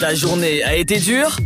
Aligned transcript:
Ta 0.00 0.14
journée 0.14 0.62
a 0.62 0.76
été 0.76 0.98
dure 0.98 1.36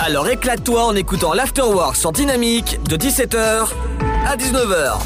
Alors 0.00 0.28
éclate-toi 0.28 0.86
en 0.86 0.94
écoutant 0.94 1.34
l'Afterwork 1.34 1.96
sur 1.96 2.12
Dynamique 2.12 2.78
de 2.88 2.96
17h 2.96 3.68
à 4.26 4.36
19h. 4.36 5.02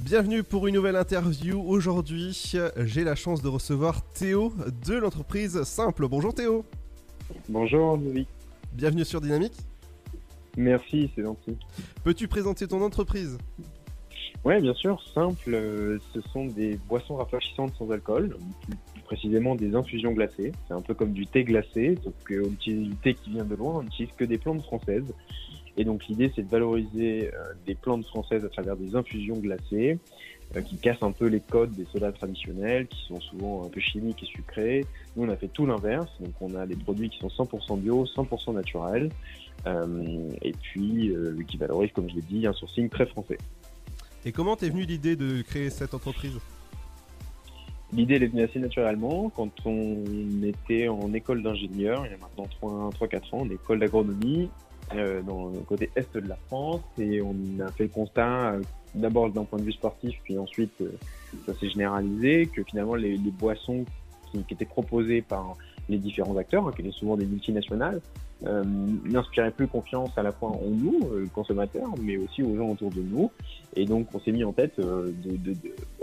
Bienvenue 0.00 0.42
pour 0.42 0.66
une 0.66 0.74
nouvelle 0.74 0.96
interview. 0.96 1.62
Aujourd'hui, 1.66 2.54
j'ai 2.76 3.04
la 3.04 3.14
chance 3.14 3.40
de 3.40 3.48
recevoir 3.48 4.02
Théo 4.12 4.52
de 4.86 4.94
l'entreprise 4.94 5.62
Simple. 5.62 6.06
Bonjour 6.08 6.34
Théo. 6.34 6.64
Bonjour 7.48 7.96
Louis. 7.96 8.26
Bienvenue 8.72 9.04
sur 9.04 9.20
Dynamique. 9.20 9.54
Merci, 10.56 11.10
c'est 11.14 11.22
gentil. 11.22 11.56
Peux-tu 12.04 12.28
présenter 12.28 12.66
ton 12.66 12.82
entreprise? 12.82 13.38
Oui, 14.44 14.60
bien 14.60 14.74
sûr. 14.74 15.00
Simple, 15.14 15.54
euh, 15.54 15.98
ce 16.12 16.20
sont 16.32 16.46
des 16.46 16.76
boissons 16.88 17.14
rafraîchissantes 17.14 17.74
sans 17.78 17.88
alcool, 17.92 18.36
plus 18.92 19.02
précisément 19.02 19.54
des 19.54 19.76
infusions 19.76 20.12
glacées. 20.12 20.50
C'est 20.66 20.74
un 20.74 20.80
peu 20.80 20.94
comme 20.94 21.12
du 21.12 21.26
thé 21.28 21.44
glacé, 21.44 21.96
sauf 22.02 22.14
qu'on 22.26 22.50
utilise 22.50 22.88
du 22.88 22.96
thé 22.96 23.14
qui 23.14 23.30
vient 23.30 23.44
de 23.44 23.54
loin, 23.54 23.78
on 23.78 23.82
n'utilise 23.84 24.12
que 24.16 24.24
des 24.24 24.38
plantes 24.38 24.62
françaises. 24.62 25.14
Et 25.76 25.84
donc 25.84 26.06
l'idée, 26.08 26.32
c'est 26.34 26.42
de 26.42 26.48
valoriser 26.48 27.30
euh, 27.32 27.52
des 27.66 27.76
plantes 27.76 28.04
françaises 28.06 28.44
à 28.44 28.48
travers 28.48 28.76
des 28.76 28.96
infusions 28.96 29.36
glacées 29.36 30.00
euh, 30.56 30.60
qui 30.60 30.76
cassent 30.76 31.02
un 31.04 31.12
peu 31.12 31.28
les 31.28 31.40
codes 31.40 31.72
des 31.74 31.84
sodas 31.84 32.10
traditionnels, 32.10 32.88
qui 32.88 33.06
sont 33.06 33.20
souvent 33.20 33.64
un 33.64 33.68
peu 33.68 33.80
chimiques 33.80 34.24
et 34.24 34.26
sucrés. 34.26 34.84
Nous, 35.14 35.24
on 35.24 35.28
a 35.28 35.36
fait 35.36 35.48
tout 35.48 35.66
l'inverse. 35.66 36.10
Donc 36.18 36.34
on 36.40 36.56
a 36.56 36.66
des 36.66 36.76
produits 36.76 37.10
qui 37.10 37.18
sont 37.20 37.28
100% 37.28 37.78
bio, 37.78 38.06
100% 38.06 38.54
naturels, 38.54 39.08
et 40.42 40.52
puis 40.60 41.14
qui 41.46 41.56
valorisent, 41.56 41.92
comme 41.92 42.10
je 42.10 42.16
l'ai 42.16 42.22
dit, 42.22 42.46
un 42.48 42.52
sourcing 42.52 42.88
très 42.88 43.06
français. 43.06 43.38
Et 44.24 44.32
comment 44.32 44.56
t'es 44.56 44.68
venue 44.68 44.84
l'idée 44.84 45.16
de 45.16 45.42
créer 45.42 45.70
cette 45.70 45.94
entreprise? 45.94 46.38
L'idée, 47.92 48.14
est 48.14 48.26
venue 48.26 48.42
assez 48.42 48.58
naturellement. 48.58 49.30
Quand 49.30 49.50
on 49.66 50.04
était 50.42 50.88
en 50.88 51.12
école 51.12 51.42
d'ingénieur, 51.42 52.06
il 52.06 52.12
y 52.12 52.14
a 52.14 52.18
maintenant 52.18 52.90
3-4 52.90 53.34
ans, 53.34 53.40
en 53.40 53.50
école 53.50 53.80
d'agronomie, 53.80 54.48
euh, 54.94 55.22
dans 55.22 55.48
le 55.48 55.60
côté 55.60 55.90
est 55.96 56.16
de 56.16 56.28
la 56.28 56.36
France, 56.46 56.80
et 56.98 57.20
on 57.20 57.34
a 57.60 57.70
fait 57.72 57.84
le 57.84 57.90
constat, 57.90 58.52
euh, 58.52 58.62
d'abord 58.94 59.28
d'un 59.30 59.44
point 59.44 59.58
de 59.58 59.64
vue 59.64 59.72
sportif, 59.72 60.18
puis 60.24 60.38
ensuite 60.38 60.72
euh, 60.80 60.92
ça 61.44 61.54
s'est 61.54 61.68
généralisé, 61.68 62.46
que 62.46 62.62
finalement 62.62 62.94
les, 62.94 63.18
boissons 63.18 63.84
qui 64.32 64.54
étaient 64.54 64.64
proposées 64.64 65.20
par 65.20 65.56
les 65.88 65.98
différents 65.98 66.36
acteurs, 66.36 66.66
hein, 66.66 66.72
qui 66.74 66.82
étaient 66.82 66.90
souvent 66.90 67.16
des 67.16 67.26
multinationales, 67.26 68.00
euh, 68.44 68.64
n'inspiraient 69.04 69.52
plus 69.52 69.68
confiance 69.68 70.10
à 70.16 70.22
la 70.22 70.32
fois 70.32 70.50
en 70.50 70.62
nous, 70.68 71.00
euh, 71.12 71.26
consommateurs, 71.32 71.90
mais 72.00 72.16
aussi 72.16 72.42
aux 72.42 72.56
gens 72.56 72.70
autour 72.70 72.90
de 72.90 73.00
nous. 73.00 73.30
Et 73.76 73.84
donc, 73.84 74.08
on 74.14 74.20
s'est 74.20 74.32
mis 74.32 74.42
en 74.42 74.52
tête, 74.52 74.78
euh, 74.80 75.12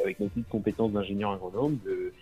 avec 0.02 0.20
nos 0.22 0.28
petites 0.28 0.48
compétences 0.48 0.92
d'ingénieur 0.94 1.32
agronome, 1.34 1.78
de 1.86 2.14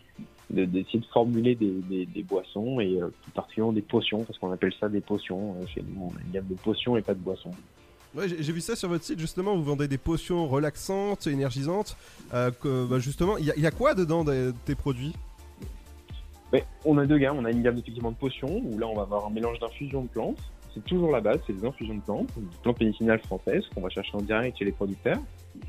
d'essayer 0.50 1.00
de, 1.00 1.06
formuler 1.08 1.56
des, 1.56 1.72
des, 1.90 2.06
des 2.06 2.24
boissons 2.24 2.80
et 2.80 2.98
plus 3.22 3.32
particulièrement 3.34 3.74
des 3.74 3.82
potions, 3.82 4.24
parce 4.24 4.40
qu'on 4.40 4.50
appelle 4.50 4.72
ça 4.80 4.88
des 4.88 5.02
potions. 5.02 5.56
Chez 5.68 5.82
nous, 5.82 6.06
on 6.06 6.18
a 6.18 6.22
une 6.26 6.32
gamme 6.32 6.48
de 6.48 6.56
potions 6.56 6.96
et 6.96 7.02
pas 7.02 7.14
de 7.14 7.20
boissons. 7.20 7.52
J'ai 8.16 8.54
vu 8.54 8.62
ça 8.62 8.78
sur 8.78 8.88
votre 8.88 9.04
site, 9.04 9.20
justement, 9.20 9.58
vous 9.58 9.66
vendez 9.66 9.90
des 9.90 9.98
potions 9.98 10.48
relaxantes, 10.48 11.28
énergisantes. 11.28 11.98
Bah, 12.32 12.50
justement, 13.00 13.38
il 13.38 13.54
y, 13.58 13.62
y, 13.62 13.68
a 13.68 13.72
quoi 13.72 13.94
dedans 13.94 14.24
de 14.24 14.54
tes 14.64 14.74
produits? 14.74 15.14
On 16.86 16.98
a 16.98 17.06
deux 17.06 17.18
gammes. 17.18 17.38
On 17.40 17.46
a 17.46 17.52
une 17.52 17.64
gamme 17.64 17.78
effectivement 17.78 18.12
de 18.12 18.18
potions 18.18 18.62
où 18.64 18.78
là 18.78 18.88
on 18.88 18.96
va 18.96 19.04
avoir 19.04 19.26
un 19.26 19.30
mélange 19.30 19.60
d'infusions 19.60 20.04
de 20.04 20.08
plantes. 20.08 20.40
C'est 20.74 20.84
toujours 20.84 21.12
la 21.12 21.22
base, 21.22 21.40
c'est 21.48 21.54
des 21.54 21.66
infusions 21.66 21.96
de 21.96 22.02
plantes, 22.02 22.30
des 22.38 22.58
plantes 22.62 22.80
médicinales 22.80 23.20
françaises 23.20 23.64
qu'on 23.74 23.82
va 23.82 23.90
chercher 23.90 24.16
en 24.16 24.22
direct 24.22 24.58
chez 24.58 24.66
les 24.66 24.72
producteurs. 24.72 25.20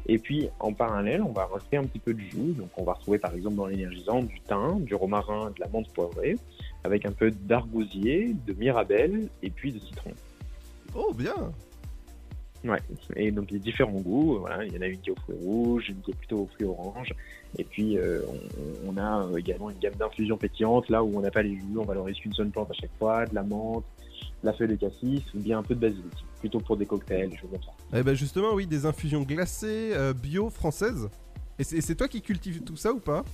Et 0.07 0.19
puis 0.19 0.49
en 0.61 0.73
parallèle, 0.73 1.23
on 1.23 1.33
va 1.33 1.47
rajouter 1.47 1.79
un 1.79 1.85
petit 1.85 1.99
peu 1.99 2.13
de 2.13 2.21
jus. 2.21 2.53
Donc 2.53 2.69
on 2.77 2.85
va 2.85 2.93
retrouver 2.93 3.19
par 3.19 3.35
exemple 3.35 3.57
dans 3.57 3.67
l'énergisant 3.67 4.23
du 4.23 4.41
thym, 4.41 4.81
du 4.81 4.95
romarin, 4.95 5.51
de 5.51 5.61
la 5.61 5.69
menthe 5.69 5.89
poivrée, 5.95 6.37
avec 6.85 7.07
un 7.07 7.13
peu 7.13 7.31
d'argousier, 7.31 8.35
de 8.47 8.53
mirabelle 8.53 9.29
et 9.43 9.51
puis 9.51 9.73
de 9.73 9.79
citron. 9.79 10.13
Oh 10.95 11.13
bien 11.15 11.53
Ouais, 12.65 12.79
et 13.15 13.31
donc 13.31 13.53
a 13.53 13.59
différents 13.59 14.01
goûts. 14.01 14.39
Voilà, 14.41 14.65
il 14.65 14.75
y 14.75 14.79
en 14.79 14.83
a 14.83 14.87
une 14.87 14.99
qui 14.99 15.11
est 15.11 15.13
aux 15.13 15.21
fruits 15.23 15.37
rouges, 15.41 15.89
une 15.91 16.01
qui 16.01 16.11
est 16.11 16.15
plutôt 16.15 16.39
aux 16.39 16.47
fruits 16.47 16.67
oranges. 16.67 17.15
Et 17.57 17.65
puis 17.65 17.97
euh, 17.97 18.21
on, 18.85 18.93
on, 18.93 18.97
a 18.99 19.39
également 19.39 19.71
une 19.71 19.79
gamme 19.79 19.95
d'infusions 19.95 20.37
pétillantes, 20.37 20.89
là 20.89 21.03
où 21.03 21.17
on 21.17 21.21
n'a 21.21 21.31
pas 21.31 21.43
les 21.43 21.55
jus, 21.55 21.79
on 21.79 21.85
valorise 21.85 22.17
qu'une 22.19 22.35
seule 22.35 22.51
plante 22.51 22.71
à 22.71 22.75
chaque 22.75 22.91
fois, 22.99 23.27
de 23.27 23.35
la 23.35 23.43
menthe, 23.43 23.85
de 24.43 24.47
la 24.47 24.53
feuille 24.53 24.69
de 24.69 24.75
cassis, 24.75 25.23
ou 25.35 25.39
bien 25.39 25.59
un 25.59 25.63
peu 25.63 25.75
de 25.75 25.81
basilic, 25.81 26.25
plutôt 26.41 26.61
pour 26.61 26.77
des 26.77 26.85
cocktails, 26.85 27.31
des 27.31 27.37
choses 27.37 27.51
comme 27.51 27.63
ça. 27.63 27.73
Eh 27.95 28.03
ben 28.03 28.15
justement, 28.15 28.53
oui, 28.55 28.67
des 28.67 28.87
infusions 28.87 29.23
glacées, 29.23 29.93
euh, 29.95 30.13
bio, 30.13 30.51
françaises. 30.51 31.09
Et 31.59 31.65
c'est 31.65 31.95
toi 31.95 32.07
qui 32.07 32.23
cultive 32.23 32.63
tout 32.63 32.77
ça 32.77 32.93
ou 32.93 33.01
pas? 33.01 33.25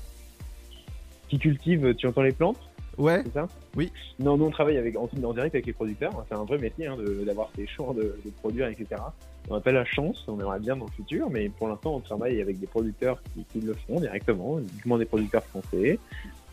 Qui 1.29 1.39
cultive, 1.39 1.95
tu 1.95 2.07
entends 2.07 2.23
les 2.23 2.33
plantes? 2.33 2.61
Ouais. 2.99 3.23
C'est 3.25 3.35
ça 3.35 3.49
Oui. 3.77 3.93
Non, 4.19 4.37
nous 4.37 4.47
on 4.47 4.51
travaille 4.51 4.77
avec, 4.77 4.97
en, 4.97 5.09
en 5.23 5.33
direct 5.33 5.55
avec 5.55 5.67
les 5.67 5.73
producteurs. 5.73 6.25
C'est 6.29 6.35
un 6.35 6.45
vrai 6.45 6.59
métier 6.59 6.87
hein, 6.87 6.97
d'avoir 7.27 7.51
ces 7.57 7.67
champs 7.67 7.93
de, 7.93 8.17
de, 8.25 8.31
produire, 8.41 8.69
etc. 8.69 9.01
On 9.49 9.55
n'a 9.55 9.61
pas 9.61 9.73
la 9.73 9.85
chance, 9.85 10.25
on 10.29 10.41
aimerait 10.41 10.61
bien 10.61 10.77
dans 10.77 10.87
le 10.87 10.91
futur, 10.93 11.29
mais 11.31 11.49
pour 11.49 11.69
l'instant 11.69 11.97
on 11.97 12.01
travaille 12.01 12.41
avec 12.41 12.59
des 12.59 12.67
producteurs 12.67 13.21
qui, 13.35 13.45
qui, 13.53 13.61
le 13.61 13.75
font 13.75 14.01
directement, 14.01 14.59
uniquement 14.59 14.97
des 14.97 15.05
producteurs 15.05 15.45
français, 15.45 15.99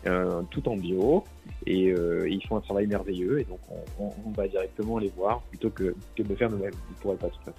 euh, 0.07 0.41
tout 0.50 0.68
en 0.68 0.75
bio, 0.75 1.24
et 1.66 1.91
euh, 1.91 2.28
ils 2.29 2.46
font 2.47 2.58
un 2.58 2.62
travail 2.62 2.88
merveilleux, 2.88 3.40
et 3.40 3.44
donc 3.46 3.59
on, 3.69 4.03
on, 4.06 4.13
on 4.25 4.31
va 4.31 4.47
directement 4.47 4.97
les 4.97 5.09
voir 5.09 5.41
plutôt 5.44 5.69
que, 5.69 5.96
que 6.18 6.23
de 6.23 6.35
faire 6.35 6.50
nous-mêmes. 6.50 6.73
On 6.90 7.02
pourrait 7.02 7.18
pas 7.18 7.29
tout. 7.29 7.52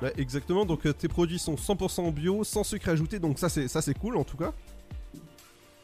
Bah, 0.00 0.08
exactement, 0.16 0.64
donc 0.64 0.86
euh, 0.86 0.92
tes 0.92 1.08
produits 1.08 1.38
sont 1.38 1.54
100% 1.54 2.12
bio, 2.12 2.42
sans 2.42 2.64
sucre 2.64 2.88
ajouté, 2.88 3.18
donc 3.18 3.38
ça 3.38 3.48
c'est 3.48 3.68
ça 3.68 3.82
c'est 3.82 3.96
cool 3.96 4.16
en 4.16 4.24
tout 4.24 4.38
cas. 4.38 4.52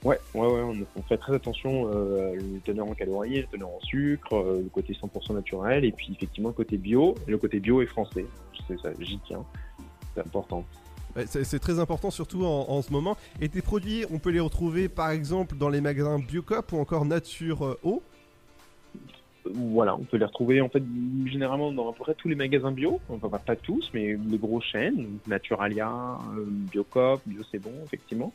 Ouais, 0.07 0.21
ouais, 0.35 0.47
ouais, 0.47 0.87
on, 0.95 1.03
fait 1.03 1.17
très 1.17 1.35
attention 1.35 1.91
euh, 1.93 2.37
le 2.37 2.61
teneur 2.61 2.87
en 2.87 2.95
calories, 2.95 3.41
le 3.41 3.47
teneur 3.49 3.71
en 3.71 3.81
sucre, 3.81 4.37
euh, 4.37 4.63
le 4.63 4.69
côté 4.69 4.93
100% 4.93 5.35
naturel, 5.35 5.85
et 5.85 5.91
puis 5.91 6.13
effectivement 6.13 6.51
le 6.51 6.55
côté 6.55 6.77
bio, 6.77 7.17
le 7.27 7.37
côté 7.39 7.59
bio 7.59 7.83
est 7.83 7.87
français. 7.87 8.25
C'est 8.69 8.79
ça, 8.79 8.91
j'y 9.01 9.19
tiens. 9.27 9.45
C'est 10.15 10.21
important. 10.21 10.65
C'est 11.27 11.59
très 11.59 11.81
important, 11.81 12.13
surtout 12.13 12.45
en, 12.45 12.67
en, 12.69 12.83
ce 12.83 12.93
moment. 12.93 13.17
Et 13.41 13.49
tes 13.49 13.63
produits, 13.63 14.05
on 14.13 14.21
peut 14.21 14.31
les 14.31 14.39
retrouver 14.39 14.89
par 14.89 15.11
exemple 15.11 15.57
dans 15.57 15.71
les 15.71 15.81
magasins 15.81 16.21
Biocop 16.21 16.71
ou 16.71 16.77
encore 16.79 17.05
Nature 17.05 17.67
euh, 17.67 17.81
Eau 17.83 18.01
voilà, 19.55 19.95
on 19.95 20.05
peut 20.05 20.17
les 20.17 20.25
retrouver 20.25 20.61
en 20.61 20.69
fait 20.69 20.83
généralement 21.27 21.73
dans 21.73 21.91
à 21.91 21.93
peu 21.93 22.05
près 22.05 22.15
tous 22.15 22.29
les 22.29 22.35
magasins 22.35 22.73
bio, 22.73 23.01
enfin 23.09 23.29
pas 23.29 23.57
tous, 23.57 23.91
mais 23.95 24.17
les 24.29 24.39
grosses 24.39 24.65
chaînes, 24.65 25.19
Naturalia, 25.27 26.19
euh, 26.37 26.45
Biocop, 26.49 27.21
Bio 27.27 27.43
bon, 27.61 27.73
effectivement. 27.85 28.33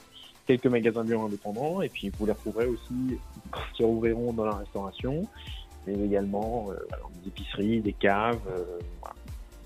Quelques 0.48 0.66
magasins 0.66 1.04
bio 1.04 1.22
indépendants, 1.22 1.82
et 1.82 1.90
puis 1.90 2.12
vous 2.18 2.26
les 2.26 2.32
retrouverez 2.32 2.66
aussi 2.66 3.18
quand 3.52 3.62
ils 3.80 3.86
rouvriront 3.86 4.34
dans 4.34 4.46
la 4.46 4.56
restauration, 4.56 5.28
mais 5.86 5.94
également 5.94 6.70
euh, 6.72 6.76
des 7.22 7.28
épiceries, 7.28 7.82
des 7.82 7.94
caves, 7.94 8.40
euh, 8.50 8.80
voilà. 9.00 9.16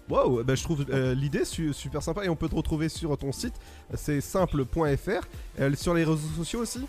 Wow, 0.07 0.43
bah 0.43 0.53
je 0.53 0.63
trouve 0.63 0.85
euh, 0.91 1.15
l'idée 1.15 1.45
su 1.45 1.73
super 1.73 2.03
sympa 2.03 2.25
et 2.25 2.29
on 2.29 2.35
peut 2.35 2.47
te 2.47 2.55
retrouver 2.55 2.89
sur 2.89 3.17
ton 3.17 3.31
site, 3.31 3.55
c'est 3.95 4.21
simple.fr, 4.21 5.27
euh, 5.59 5.73
sur 5.73 5.95
les 5.95 6.03
réseaux 6.03 6.17
sociaux 6.37 6.59
aussi? 6.59 6.85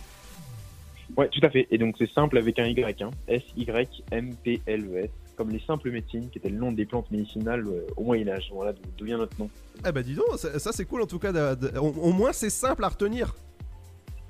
Ouais, 1.16 1.28
tout 1.28 1.40
à 1.42 1.50
fait. 1.50 1.66
Et 1.70 1.78
donc 1.78 1.96
c'est 1.98 2.10
simple 2.10 2.38
avec 2.38 2.58
un 2.58 2.66
Y, 2.66 3.02
hein. 3.02 3.10
S-Y-M-P-L-E-S, 3.28 5.10
comme 5.36 5.50
les 5.50 5.60
simples 5.60 5.90
médecines, 5.90 6.28
qui 6.30 6.38
étaient 6.38 6.48
le 6.48 6.58
nom 6.58 6.72
des 6.72 6.84
plantes 6.84 7.10
médicinales 7.10 7.66
euh, 7.66 7.86
au 7.96 8.04
Moyen-Âge. 8.04 8.50
Voilà 8.52 8.72
d'où 8.96 9.04
vient 9.04 9.18
notre 9.18 9.38
nom. 9.38 9.48
Ah 9.84 9.92
bah 9.92 10.02
dis 10.02 10.14
donc, 10.14 10.26
ça, 10.36 10.58
ça 10.58 10.72
c'est 10.72 10.84
cool 10.84 11.02
en 11.02 11.06
tout 11.06 11.18
cas. 11.18 11.32
De, 11.32 11.54
de, 11.54 11.78
au, 11.78 11.88
au, 11.88 12.12
moins 12.12 12.32
c'est 12.32 12.50
simple 12.50 12.84
à 12.84 12.88
retenir. 12.88 13.34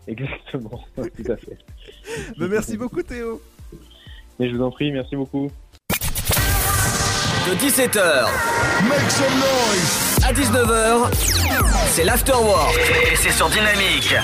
Exactement, 0.07 0.85
tout 0.97 1.33
à 1.33 1.37
fait. 1.37 1.59
bah, 2.39 2.47
merci 2.49 2.77
beaucoup 2.77 3.03
Théo. 3.03 3.41
Mais 4.39 4.51
je 4.51 4.55
vous 4.55 4.63
en 4.63 4.71
prie, 4.71 4.93
merci 4.93 5.17
beaucoup. 5.17 5.51
De 7.47 7.53
17h 7.55 8.27
Make 8.89 9.11
some 9.11 9.39
noise 9.39 10.07
à 10.25 10.33
19h, 10.33 11.15
c'est 11.87 12.05
l'afterwork 12.05 12.77
et 13.13 13.17
c'est 13.17 13.31
sur 13.31 13.49
Dynamique. 13.49 14.15